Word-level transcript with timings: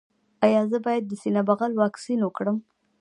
ایا 0.45 0.61
زه 0.71 0.77
باید 0.85 1.03
د 1.07 1.11
سینه 1.21 1.41
بغل 1.49 1.71
واکسین 1.81 2.19
وکړم؟ 2.23 2.57